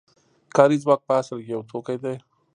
[0.55, 2.15] کاري ځواک په اصل کې یو توکی دی